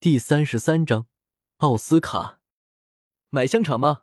[0.00, 1.08] 第三十三章
[1.56, 2.38] 奥斯卡
[3.30, 4.02] 买香肠吗？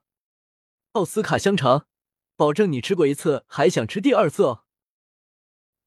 [0.91, 1.87] 奥斯卡香肠，
[2.35, 4.65] 保证你吃过一次还想吃第二次哦。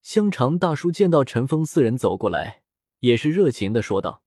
[0.01, 2.63] 香肠大叔见到陈峰四人走过来，
[3.01, 4.23] 也是热情的说道：“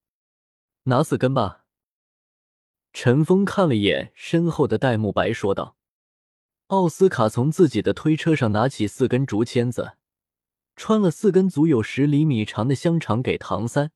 [0.86, 1.66] 拿四根吧。”
[2.94, 5.78] 陈峰看了眼身后的戴沐白，说道
[6.68, 9.98] ：“奥斯卡从自己的推车上拿起四根竹签子，
[10.76, 13.92] 穿了四根足有十厘米长的香肠给唐三。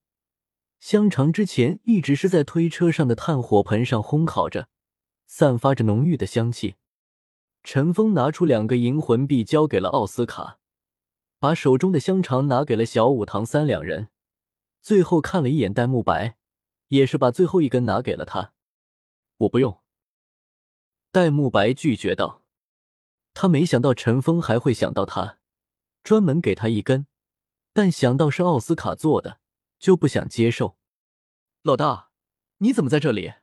[0.86, 4.70] 香肠之前一直是在推车上的炭火盆上烘烤着，
[5.26, 6.76] 散发着浓郁的香气。”
[7.66, 10.60] 陈峰拿出两个银魂币交给了奥斯卡，
[11.40, 14.10] 把手中的香肠拿给了小五、唐三两人，
[14.80, 16.38] 最后看了一眼戴沐白，
[16.90, 18.54] 也是把最后一根拿给了他。
[19.38, 19.82] 我不用。
[21.12, 22.44] 戴沐白拒绝道
[23.34, 25.40] ：“他没想到陈峰还会想到他，
[26.04, 27.08] 专门给他一根，
[27.74, 29.40] 但想到是奥斯卡做的，
[29.86, 30.80] 就不想接受。”
[31.62, 32.10] 老大，
[32.58, 33.34] 你怎么在这里？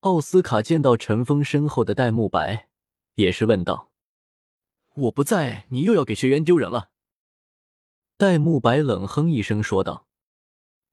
[0.00, 2.68] 奥斯卡见到陈峰身后的戴沐白，
[3.14, 3.92] 也是问道
[5.06, 6.90] ：“我不在，你又要给学员丢人了？”
[8.18, 10.08] 戴沐白冷哼一声说道：“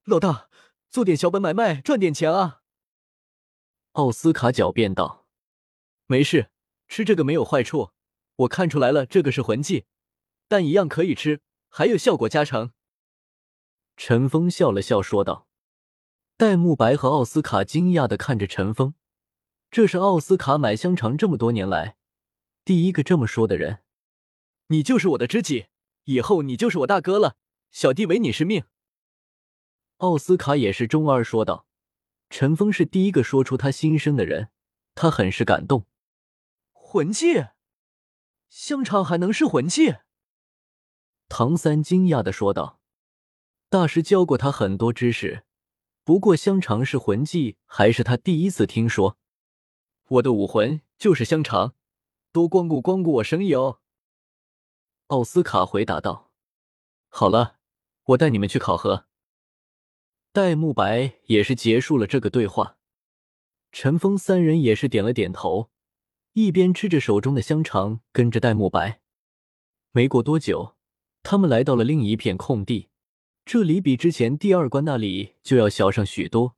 [0.06, 0.50] 老大，
[0.88, 2.62] 做点小本买卖，赚点钱啊！”
[3.94, 5.26] 奥斯卡狡辩道
[6.06, 6.52] ：“没事，
[6.88, 7.90] 吃这个没有坏处。
[8.36, 9.86] 我看出来了，这个是魂技，
[10.48, 12.72] 但一样可以吃，还有效果加成。”
[13.96, 15.48] 陈峰笑了笑说道。
[16.38, 18.96] 戴沐白和奥斯卡惊讶的看着陈峰，
[19.70, 21.98] 这是奥斯卡买香肠这么多年来
[22.66, 23.84] 第一个这么说的人。
[24.68, 25.68] 你就是我的知己，
[26.06, 27.36] 以后你就是我大哥了，
[27.70, 28.64] 小弟唯你是命。
[29.98, 31.68] 奥斯卡也是中二说道。
[32.32, 34.50] 陈峰是第一个说出他心声的人，
[34.96, 35.86] 他很是感动。
[36.72, 37.50] 魂技，
[38.50, 39.98] 香肠还能是魂技？
[41.30, 42.81] 唐三惊讶的说道。
[43.72, 45.46] 大师教过他很多知识，
[46.04, 49.18] 不过香肠是魂技还是他第一次听说。
[50.10, 51.74] 我的武魂就是香肠，
[52.34, 53.80] 多光顾光顾我生意哦。
[55.08, 56.34] 奥斯卡回答道。
[57.08, 57.60] 好了，
[58.08, 59.06] 我带你们去考核。
[60.34, 62.76] 戴沐白也是结束了这个对话，
[63.72, 65.70] 陈峰三人也是点了点头，
[66.34, 69.00] 一边吃着手中的香肠，跟着戴沐白。
[69.94, 70.76] 没过多久，
[71.24, 72.90] 他们来到了另一片空地，
[73.44, 76.56] 这里比之前第二关那里就要小上许多，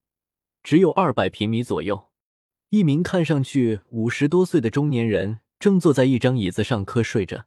[0.62, 2.12] 只有二百平米左右。
[2.70, 7.46] 一名看上去五十多岁的中年人正坐在一张椅子上瞌睡着。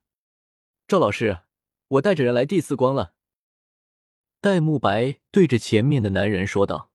[0.89, 1.41] 赵老师，
[1.89, 3.15] 我带着人来第四关了。
[4.41, 6.91] 戴沐白对着前面的男人说道：“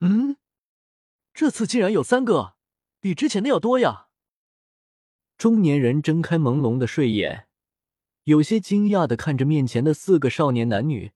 [0.00, 0.36] 嗯，
[1.32, 2.56] 这次竟然有三个，
[3.00, 4.08] 比之前的要多呀！”
[5.38, 7.46] 中年人睁开朦胧的睡眼，
[8.24, 11.12] 有些惊讶的看着面前的四个少年男女，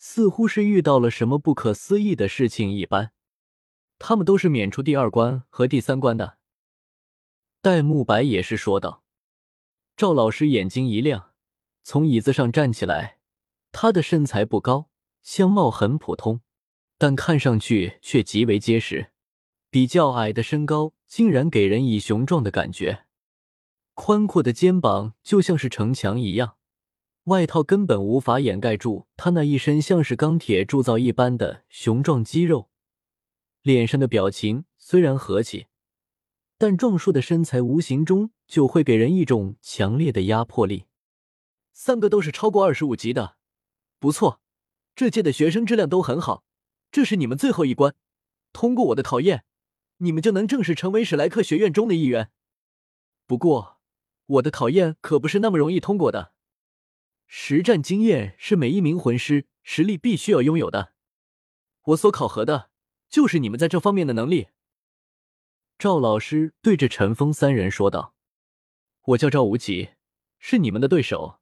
[0.00, 3.12] 似乎是遇到了什么不可思议的事情一般。
[3.98, 6.38] 他们都是免除第二关和第三关的。
[7.60, 9.04] 戴沐白也是说道。
[9.94, 11.34] 赵老师眼睛一亮，
[11.82, 13.18] 从椅子上站起来。
[13.72, 14.88] 他的身材不高，
[15.22, 16.40] 相貌很普通，
[16.96, 19.12] 但看上去却极为结实。
[19.68, 23.04] 比较矮的身高，竟然给人以雄壮的感觉。
[23.92, 26.56] 宽阔的肩膀就像是城墙一样，
[27.30, 32.70] 外套根本无法掩盖住他那一身像是钢铁铸造一般的雄壮肌肉。
[33.62, 35.68] 脸上的表情虽然和气，
[36.58, 40.86] 但壮硕的身材无形中就会给人一种强烈的压迫力。
[41.72, 43.36] 三个都是超过二十五级的。
[44.00, 44.40] 不错，
[44.96, 46.44] 这届的学生质量都很好。
[46.90, 47.94] 这是你们最后一关，
[48.52, 49.44] 通过我的考验，
[49.98, 52.32] 你们就能正式成为史莱克学院中的一员。
[53.28, 53.78] 不过，
[54.26, 56.32] 我的考验可不是那么容易通过的。
[57.32, 60.94] 实战经验是每一名魂师实力必须要拥有的。
[61.84, 62.70] 我所考核的
[63.08, 64.48] 就是你们在这方面的能力。
[65.78, 68.16] 赵老师对着陈峰三人说道
[69.06, 69.90] ：“我叫赵无极，
[70.40, 71.38] 是你们的对手。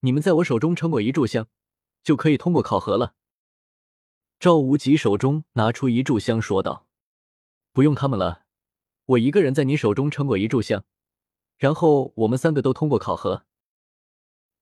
[0.00, 1.46] 你们在我手中撑过一炷香。”
[2.02, 3.14] 就可以通过考核了。
[4.40, 6.86] 赵无极手中拿出一炷香，说道
[7.72, 8.46] ：“不用他们了，
[9.04, 10.84] 我一个人在你手中撑过一炷香，
[11.58, 13.44] 然后我们三个都通过考核。”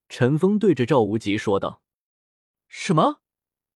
[0.08, 1.82] 陈峰对着赵无极说道
[2.68, 3.20] ：“什么？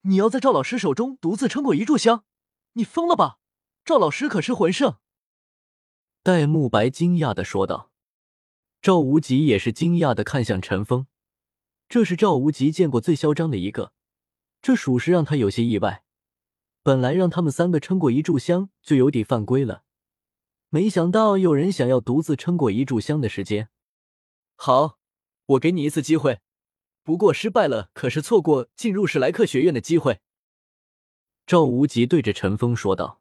[0.02, 2.24] 你要在赵老师手中独自撑过一炷香？
[2.74, 3.38] 你疯了吧？
[3.84, 4.98] 赵老师可是魂圣！”
[6.22, 7.90] 戴沐白惊讶的说道。
[8.82, 11.06] 赵无极也是惊讶的看向陈峰。
[11.88, 13.92] 这是赵无极见过最嚣张的一个，
[14.62, 16.04] 这属实让他有些意外。
[16.82, 19.82] 本来让他们三个撑过一炷香就有底犯规了，
[20.68, 23.68] 没想到有人想要独自撑过一炷香的时间。
[24.54, 24.99] 好，
[25.50, 26.40] 我给你一次机会，
[27.02, 30.20] 不过失败了可是错过进入史莱克学院的机会。
[31.44, 33.20] 赵无极对着陈峰说道：“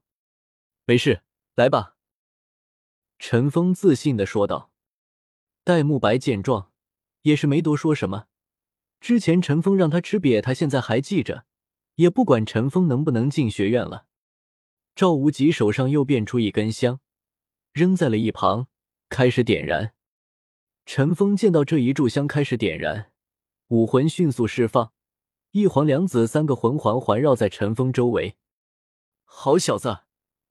[0.86, 1.24] 没事，
[1.56, 1.96] 来吧。”
[3.18, 4.72] 陈峰自信的说道。
[5.64, 6.72] 戴沐白见状，
[7.24, 8.28] 也是没多说什么。
[9.00, 11.46] 之前陈峰让他吃瘪，他现在还记着，
[11.96, 14.06] 也不管陈峰能不能进学院了。
[14.96, 17.00] 赵无极手上又变出一根香，
[17.74, 18.68] 扔在了一旁，
[19.10, 19.94] 开始点燃。
[20.92, 23.12] 陈峰见到这一炷香开始点燃，
[23.68, 24.92] 武魂迅速释放，
[25.52, 28.38] 一黄两紫三个魂环环绕在陈峰周围。
[29.24, 30.00] 好小子，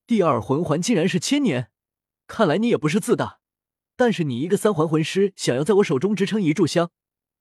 [0.06, 1.72] 第二魂环竟然是千年，
[2.28, 3.40] 看来你也不是自大。
[3.96, 6.92] 但是你一个三环魂师，想要在我手中支撑一炷香，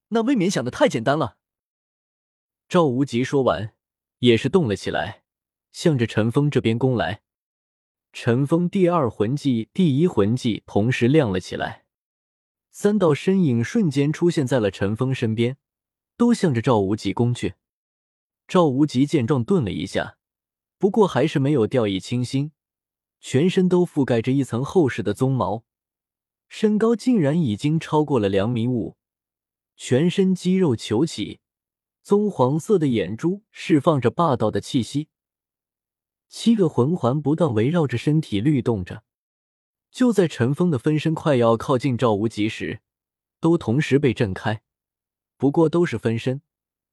[0.08, 1.38] 那未免想的太简单了。
[2.68, 3.76] 赵无极说完，
[4.22, 5.22] 也是动了起来。
[5.72, 7.22] 向着陈峰这边攻来，
[8.12, 11.86] 陈峰第二魂技、第一魂技同时亮了起来，
[12.80, 15.58] 三道身影瞬间出现在了陈峰身边，
[16.16, 17.56] 都向着赵无极攻去。
[18.48, 20.20] 赵无极见状顿了一下，
[20.78, 22.52] 不过还是没有掉以轻心，
[23.20, 25.64] 全身都覆盖着一层厚实的鬃毛，
[26.50, 28.96] 身高竟然已经超过了两米五，
[29.76, 31.40] 全身肌肉球起，
[32.04, 35.08] 棕黄色的眼珠释放着霸道的气息。
[36.30, 39.04] 七个魂环不断围绕着身体律动着，
[39.98, 42.82] 就在陈峰的分身快要靠近赵无极时，
[43.40, 44.62] 都同时被震开。
[45.38, 46.44] 不过都是分身，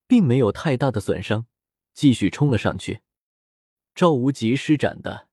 [0.06, 1.44] 并没有太大的损伤，
[1.92, 3.02] 继续冲了上去。
[3.94, 5.28] 赵无极施展的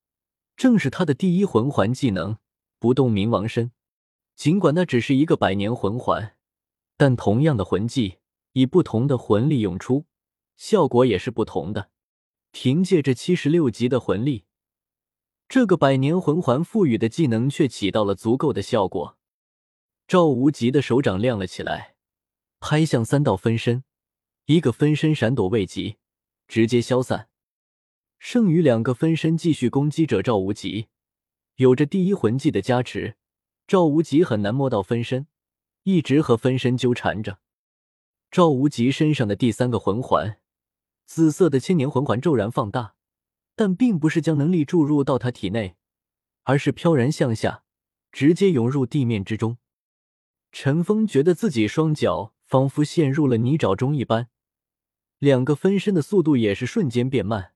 [0.57, 2.37] 正是他的第一魂环技能——
[2.77, 3.71] 不动冥王身。
[4.35, 6.35] 尽管那只是一个百年魂环，
[6.97, 8.17] 但同样的魂技，
[8.51, 10.03] 以不同的魂力涌出，
[10.57, 11.89] 效果也是不同的。
[12.51, 14.43] 凭借着七十六级的魂力，
[15.53, 19.17] 这个百年魂环赋予的技能却起到了足够的效果。
[20.07, 21.95] 赵无极的手掌亮了起来，
[22.61, 23.83] 拍向三道分身，
[24.45, 25.97] 一个分身闪躲未及，
[26.47, 27.27] 直接消散。
[28.17, 30.87] 剩余两个分身继续攻击着赵无极。
[31.55, 33.17] 有着第一魂技的加持，
[33.67, 35.27] 赵无极很难摸到分身，
[35.83, 37.39] 一直和分身纠缠着。
[38.31, 40.39] 赵无极身上的第三个魂环。
[41.05, 42.95] 紫色的千年魂环骤然放大，
[43.61, 45.75] 但并不是将能力注入到他体内，
[46.45, 47.63] 而是飘然向下，
[48.11, 49.59] 直接涌入地面之中。
[50.51, 54.29] 陈峰觉得自己双脚仿佛陷入了泥沼中一般，
[55.19, 57.53] 两个分身的速度也是瞬间变慢。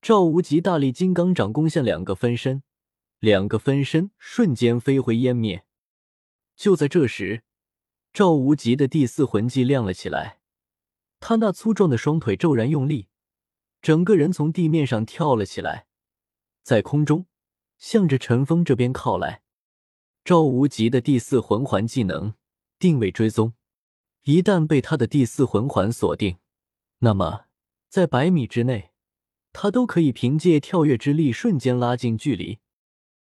[0.00, 2.62] 赵无极大力金刚掌攻向两个分身，
[3.18, 5.66] 两个分身瞬间飞灰烟灭。
[6.56, 7.42] 就在这时，
[8.14, 10.38] 赵无极的第四魂技亮了起来。
[11.20, 13.08] 他那粗壮的双腿骤然用力，
[13.80, 15.86] 整个人从地面上跳了起来，
[16.62, 17.26] 在空中
[17.78, 19.42] 向着陈峰这边靠来。
[20.24, 22.34] 赵无极的第四魂环技能
[22.78, 23.54] 定位追踪，
[24.24, 26.38] 一旦被他的第四魂环锁定，
[26.98, 27.46] 那么
[27.88, 28.90] 在百米之内，
[29.52, 32.58] 他都可以凭借跳跃之力瞬间拉近距离。